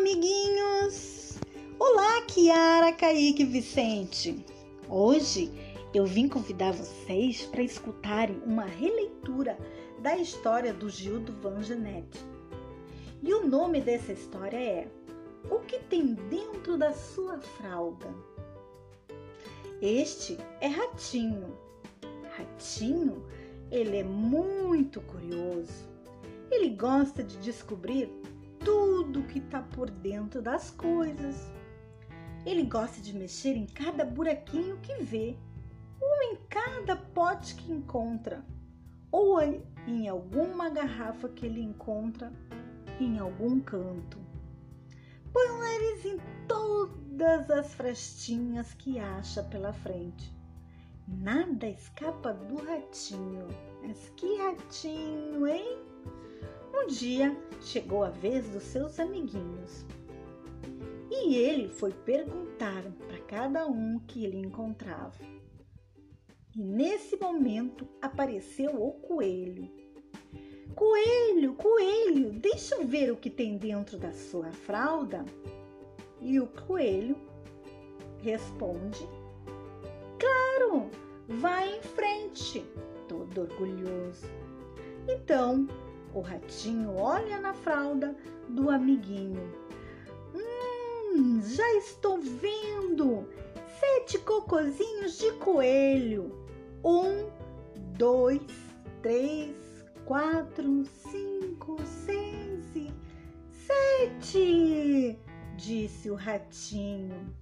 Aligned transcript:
amiguinhos! 0.00 1.38
Olá, 1.78 2.22
Kiara, 2.22 2.90
Kaique 2.90 3.44
Vicente! 3.44 4.42
Hoje 4.88 5.52
eu 5.92 6.06
vim 6.06 6.26
convidar 6.26 6.72
vocês 6.72 7.42
para 7.42 7.62
escutarem 7.62 8.40
uma 8.46 8.64
releitura 8.64 9.58
da 10.00 10.16
história 10.16 10.72
do 10.72 10.88
Gildo 10.88 11.34
Van 11.42 11.62
Genet. 11.62 12.08
E 13.22 13.34
o 13.34 13.46
nome 13.46 13.82
dessa 13.82 14.12
história 14.12 14.56
é 14.56 14.88
O 15.50 15.58
que 15.58 15.78
tem 15.78 16.14
dentro 16.14 16.78
da 16.78 16.94
sua 16.94 17.38
fralda? 17.38 18.08
Este 19.82 20.38
é 20.62 20.66
Ratinho. 20.66 21.58
Ratinho, 22.38 23.22
ele 23.70 23.98
é 23.98 24.04
muito 24.04 25.02
curioso. 25.02 25.90
Ele 26.50 26.70
gosta 26.70 27.22
de 27.22 27.36
descobrir 27.36 28.10
tudo 28.64 29.22
que 29.24 29.38
está 29.38 29.60
por 29.60 29.90
dentro 29.90 30.40
das 30.40 30.70
coisas. 30.70 31.50
Ele 32.46 32.64
gosta 32.64 33.00
de 33.00 33.14
mexer 33.14 33.56
em 33.56 33.66
cada 33.66 34.04
buraquinho 34.04 34.78
que 34.78 35.02
vê, 35.02 35.36
ou 36.00 36.22
em 36.32 36.36
cada 36.48 36.96
pote 36.96 37.54
que 37.54 37.72
encontra, 37.72 38.44
ou 39.10 39.40
em 39.86 40.08
alguma 40.08 40.70
garrafa 40.70 41.28
que 41.28 41.44
ele 41.44 41.60
encontra 41.60 42.32
em 42.98 43.18
algum 43.18 43.60
canto. 43.60 44.18
Põe 45.32 45.48
o 45.48 45.58
nariz 45.58 46.04
em 46.04 46.18
todas 46.48 47.50
as 47.50 47.74
frestinhas 47.74 48.74
que 48.74 48.98
acha 48.98 49.42
pela 49.42 49.72
frente. 49.72 50.34
Nada 51.06 51.66
escapa 51.66 52.32
do 52.32 52.56
ratinho. 52.64 53.48
Mas 53.82 54.08
que 54.16 54.36
ratinho, 54.36 55.46
hein? 55.46 55.89
Dia 56.90 57.36
chegou 57.60 58.02
a 58.02 58.10
vez 58.10 58.48
dos 58.48 58.64
seus 58.64 58.98
amiguinhos 58.98 59.86
e 61.08 61.36
ele 61.36 61.68
foi 61.68 61.92
perguntar 61.92 62.82
para 63.06 63.18
cada 63.28 63.66
um 63.68 64.00
que 64.00 64.24
ele 64.24 64.38
encontrava. 64.38 65.14
E 66.56 66.60
nesse 66.60 67.16
momento 67.16 67.86
apareceu 68.02 68.74
o 68.82 68.92
coelho. 68.94 69.70
Coelho, 70.74 71.54
coelho, 71.54 72.32
deixa 72.32 72.74
eu 72.74 72.84
ver 72.84 73.12
o 73.12 73.16
que 73.16 73.30
tem 73.30 73.56
dentro 73.56 73.96
da 73.96 74.12
sua 74.12 74.50
fralda. 74.50 75.24
E 76.20 76.40
o 76.40 76.48
coelho 76.48 77.16
responde: 78.20 79.06
Claro, 80.18 80.90
vai 81.28 81.76
em 81.76 81.82
frente, 81.82 82.64
todo 83.06 83.42
orgulhoso. 83.42 84.26
Então 85.08 85.68
o 86.14 86.20
ratinho 86.20 86.96
olha 86.96 87.40
na 87.40 87.54
fralda 87.54 88.16
do 88.48 88.70
amiguinho. 88.70 89.52
Hum, 90.34 91.40
já 91.42 91.72
estou 91.74 92.18
vendo 92.20 93.28
sete 93.78 94.18
cocozinhos 94.18 95.18
de 95.18 95.32
coelho. 95.32 96.32
Um, 96.84 97.28
dois, 97.96 98.42
três, 99.02 99.54
quatro, 100.04 100.84
cinco, 100.84 101.76
seis 101.84 102.64
e 102.74 102.92
sete, 103.52 105.18
disse 105.56 106.10
o 106.10 106.14
ratinho. 106.14 107.34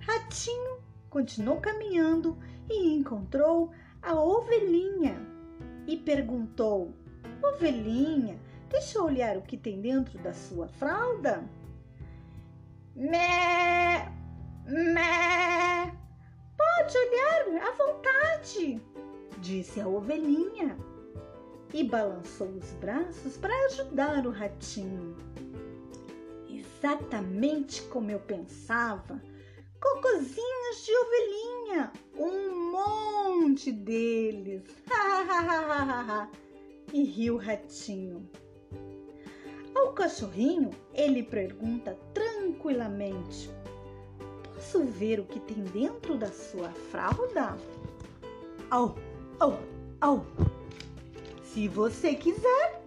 Ratinho 0.00 0.78
continuou 1.10 1.60
caminhando 1.60 2.36
e 2.70 2.94
encontrou 2.94 3.70
a 4.02 4.14
ovelhinha 4.14 5.16
e 5.86 5.96
perguntou: 5.96 6.94
Ovelhinha, 7.42 8.38
deixa 8.68 8.98
eu 8.98 9.04
olhar 9.04 9.36
o 9.36 9.42
que 9.42 9.56
tem 9.56 9.80
dentro 9.80 10.18
da 10.18 10.32
sua 10.32 10.68
fralda. 10.68 11.44
Mé, 12.94 14.10
mé, 14.66 15.94
pode 16.56 16.96
olhar 16.96 17.62
à 17.62 17.72
vontade, 17.72 18.80
disse 19.38 19.80
a 19.80 19.86
ovelhinha 19.88 20.76
e 21.74 21.84
balançou 21.84 22.48
os 22.48 22.72
braços 22.74 23.36
para 23.36 23.54
ajudar 23.66 24.26
o 24.26 24.30
ratinho. 24.30 25.14
Exatamente 26.48 27.82
como 27.82 28.10
eu 28.10 28.20
pensava, 28.20 29.20
cocozinhos 29.80 30.86
de 30.86 30.96
ovelhinha, 30.96 31.92
um 32.16 32.72
monte 32.72 33.70
deles. 33.72 34.64
e 36.92 37.04
riu 37.04 37.34
o 37.34 37.38
ratinho. 37.38 38.28
Ao 39.74 39.92
cachorrinho, 39.92 40.70
ele 40.94 41.22
pergunta 41.22 41.96
tranquilamente: 42.14 43.50
Posso 44.54 44.84
ver 44.84 45.20
o 45.20 45.24
que 45.24 45.40
tem 45.40 45.62
dentro 45.64 46.16
da 46.16 46.28
sua 46.28 46.70
fralda? 46.90 47.56
Au, 48.70 48.96
au, 49.38 49.58
au. 50.00 50.26
Se 51.42 51.68
você 51.68 52.14
quiser, 52.14 52.82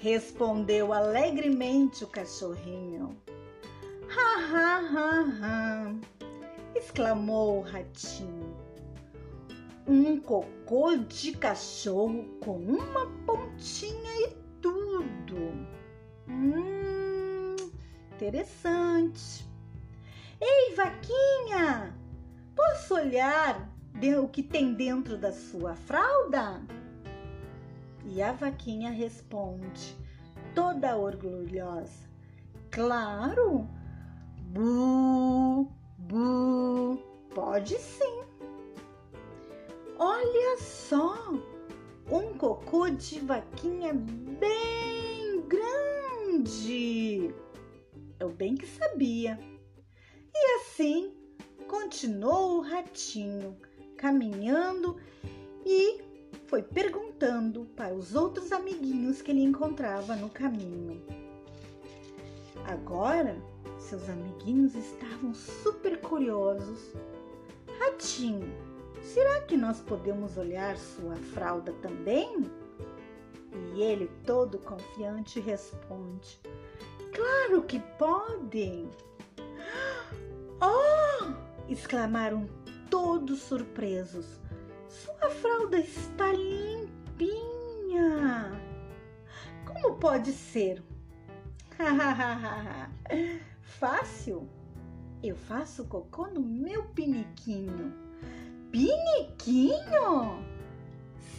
respondeu 0.00 0.92
alegremente 0.92 2.04
o 2.04 2.08
cachorrinho. 2.08 3.16
Ha, 4.10 4.38
ha, 4.38 4.78
ha, 4.78 5.24
ha, 5.40 5.94
exclamou 6.74 7.58
o 7.58 7.62
ratinho 7.62 8.63
um 9.86 10.18
cocô 10.20 10.96
de 10.96 11.32
cachorro 11.32 12.24
com 12.42 12.56
uma 12.56 13.06
pontinha 13.26 14.26
e 14.26 14.36
tudo. 14.60 15.66
Hum, 16.28 17.56
interessante. 18.14 19.46
Ei, 20.40 20.74
vaquinha, 20.74 21.94
posso 22.54 22.94
olhar 22.94 23.70
o 24.20 24.28
que 24.28 24.42
tem 24.42 24.74
dentro 24.74 25.16
da 25.16 25.32
sua 25.32 25.74
fralda? 25.74 26.62
E 28.04 28.20
a 28.20 28.32
vaquinha 28.32 28.90
responde, 28.90 29.96
toda 30.54 30.96
orgulhosa: 30.96 32.08
Claro, 32.70 33.68
bu, 34.52 35.68
bu, 35.98 36.98
pode 37.34 37.78
sim. 37.78 38.13
Olha 40.26 40.56
só, 40.56 41.34
um 42.10 42.32
cocô 42.38 42.88
de 42.88 43.20
vaquinha 43.20 43.92
bem 43.92 45.44
grande. 45.46 47.34
Eu 48.18 48.30
bem 48.30 48.54
que 48.54 48.66
sabia. 48.66 49.38
E 50.34 50.56
assim 50.56 51.14
continuou 51.68 52.56
o 52.56 52.60
ratinho 52.62 53.54
caminhando 53.98 54.96
e 55.66 56.00
foi 56.46 56.62
perguntando 56.62 57.66
para 57.76 57.94
os 57.94 58.14
outros 58.14 58.50
amiguinhos 58.50 59.20
que 59.20 59.30
ele 59.30 59.42
encontrava 59.42 60.16
no 60.16 60.30
caminho. 60.30 61.04
Agora, 62.64 63.36
seus 63.78 64.08
amiguinhos 64.08 64.74
estavam 64.74 65.34
super 65.34 66.00
curiosos. 66.00 66.94
Ratinho, 67.78 68.73
Será 69.04 69.42
que 69.42 69.54
nós 69.54 69.82
podemos 69.82 70.38
olhar 70.38 70.78
sua 70.78 71.14
fralda 71.14 71.74
também? 71.74 72.50
E 73.74 73.82
ele, 73.82 74.10
todo 74.24 74.58
confiante, 74.58 75.38
responde: 75.40 76.40
Claro 77.12 77.62
que 77.62 77.78
podem! 77.98 78.88
Oh! 80.62 81.34
exclamaram 81.68 82.48
todos 82.88 83.40
surpresos. 83.40 84.40
Sua 84.88 85.28
fralda 85.28 85.76
está 85.78 86.32
limpinha! 86.32 86.88
Como 89.66 89.96
pode 89.96 90.32
ser? 90.32 90.82
Fácil! 93.60 94.48
Eu 95.22 95.36
faço 95.36 95.84
cocô 95.84 96.28
no 96.28 96.40
meu 96.40 96.84
piniquinho 96.84 98.03
piniquinho? 98.74 100.44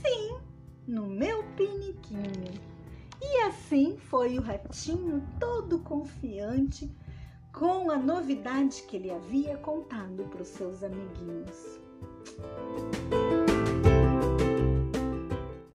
Sim, 0.02 0.38
no 0.88 1.06
meu 1.06 1.44
piniquinho. 1.58 2.54
E 3.22 3.42
assim 3.42 3.98
foi 3.98 4.40
o 4.40 4.42
ratinho 4.42 5.22
todo 5.38 5.80
confiante 5.80 6.90
com 7.52 7.92
a 7.92 7.98
novidade 7.98 8.84
que 8.84 8.96
ele 8.96 9.12
havia 9.12 9.58
contado 9.58 10.24
para 10.30 10.44
os 10.44 10.48
seus 10.48 10.82
amiguinhos. 10.82 11.82